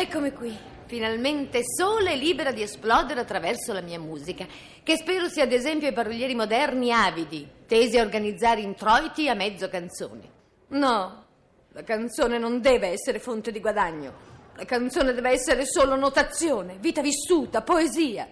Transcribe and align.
Eccomi 0.00 0.32
qui, 0.32 0.56
finalmente 0.86 1.62
sola 1.64 2.10
e 2.10 2.16
libera 2.16 2.52
di 2.52 2.62
esplodere 2.62 3.18
attraverso 3.18 3.72
la 3.72 3.80
mia 3.80 3.98
musica, 3.98 4.46
che 4.84 4.96
spero 4.96 5.28
sia 5.28 5.42
ad 5.42 5.50
esempio 5.50 5.88
ai 5.88 5.92
parolieri 5.92 6.36
moderni 6.36 6.92
avidi, 6.92 7.44
tesi 7.66 7.98
a 7.98 8.02
organizzare 8.02 8.60
introiti 8.60 9.28
a 9.28 9.34
mezzo 9.34 9.68
canzone. 9.68 10.30
No, 10.68 11.24
la 11.72 11.82
canzone 11.82 12.38
non 12.38 12.60
deve 12.60 12.90
essere 12.90 13.18
fonte 13.18 13.50
di 13.50 13.58
guadagno. 13.58 14.14
La 14.54 14.64
canzone 14.64 15.12
deve 15.12 15.30
essere 15.30 15.66
solo 15.66 15.96
notazione, 15.96 16.76
vita 16.78 17.02
vissuta, 17.02 17.62
poesia. 17.62 18.28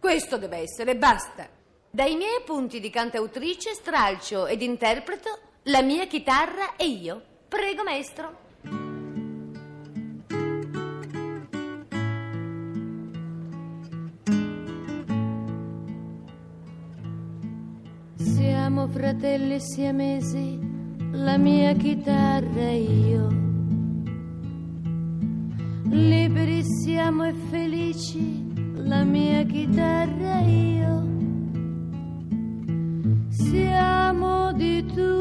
Questo 0.00 0.38
deve 0.38 0.60
essere, 0.60 0.96
basta. 0.96 1.46
Dai 1.90 2.16
miei 2.16 2.36
appunti 2.38 2.80
di 2.80 2.88
cantautrice 2.88 3.74
stralcio 3.74 4.46
ed 4.46 4.62
interpreto 4.62 5.38
la 5.64 5.82
mia 5.82 6.06
chitarra 6.06 6.74
e 6.76 6.86
io. 6.86 7.22
Prego, 7.48 7.82
maestro. 7.82 8.41
Siamo 18.72 18.88
fratelli 18.88 19.60
siamesi, 19.60 20.58
la 21.10 21.36
mia 21.36 21.74
chitarra 21.74 22.68
e 22.70 22.80
io. 22.80 23.28
Liberi 25.90 26.62
siamo 26.64 27.24
e 27.24 27.34
felici, 27.50 28.42
la 28.72 29.04
mia 29.04 29.44
chitarra 29.44 30.40
e 30.40 30.78
io. 30.78 31.04
Siamo 33.28 34.54
di 34.54 34.86
tutti 34.86 35.11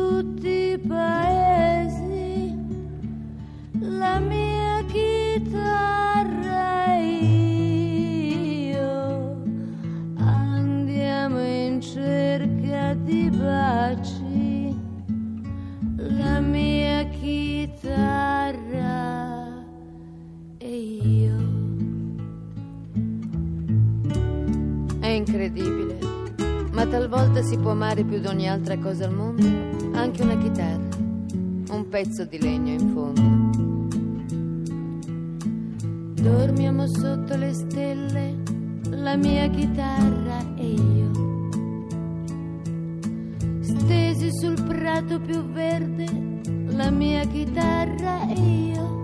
incredibile, 25.42 25.97
ma 26.72 26.86
talvolta 26.86 27.42
si 27.42 27.58
può 27.58 27.72
amare 27.72 28.03
più 28.03 28.20
di 28.20 28.28
ogni 28.28 28.47
altra 28.47 28.78
cosa 28.78 29.06
al 29.06 29.14
mondo 29.14 29.44
anche 29.94 30.22
una 30.22 30.38
chitarra, 30.38 30.88
un 31.72 31.88
pezzo 31.89 32.25
di 32.25 32.39
legno 32.39 32.72
in 32.73 32.89
fondo. 32.94 33.50
Dormiamo 36.22 36.88
sotto 36.88 37.36
le 37.36 37.53
stelle, 37.53 38.36
la 38.89 39.16
mia 39.16 39.50
chitarra 39.50 40.45
e 40.56 40.67
io. 40.67 41.09
Stesi 43.62 44.30
sul 44.31 44.64
prato 44.64 45.19
più 45.19 45.44
verde, 45.52 46.06
la 46.67 46.92
mia 46.92 47.25
chitarra 47.25 48.28
e 48.28 48.39
io. 48.39 49.00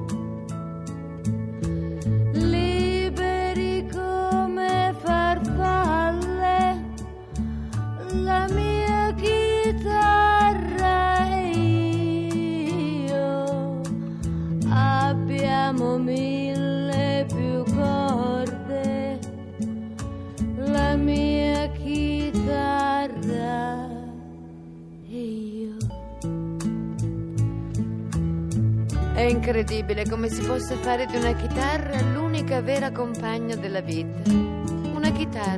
È 29.18 29.24
incredibile 29.24 30.08
come 30.08 30.30
si 30.30 30.44
possa 30.44 30.76
fare 30.76 31.08
di 31.08 31.16
una 31.16 31.34
chitarra 31.34 32.00
l'unica 32.02 32.62
vera 32.62 32.92
compagna 32.92 33.56
della 33.56 33.82
vita. 33.82 34.30
Una 34.30 35.12
chitarra, 35.12 35.58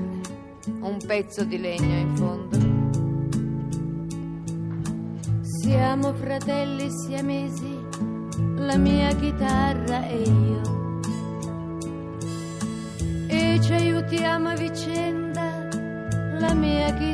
un 0.80 0.98
pezzo 1.06 1.44
di 1.44 1.60
legno 1.60 1.98
in 1.98 2.16
fondo. 2.16 2.58
Siamo 5.42 6.14
fratelli 6.14 6.88
siamesi, 6.90 7.78
la 8.56 8.78
mia 8.78 9.14
chitarra 9.16 10.08
e 10.08 10.22
io. 10.22 10.62
E 13.28 13.60
ci 13.62 13.74
aiutiamo 13.74 14.48
a 14.52 14.56
vicenda, 14.56 15.68
la 16.40 16.54
mia 16.54 16.94
chitarra 16.94 17.09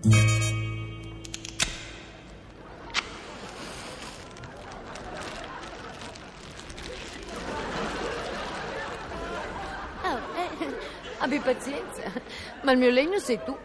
Oh, 0.00 0.08
eh, 10.36 10.74
abbi 11.18 11.40
pazienza, 11.40 12.02
ma 12.62 12.72
il 12.72 12.78
mio 12.78 12.90
legno 12.90 13.18
sei 13.18 13.40
tu. 13.44 13.56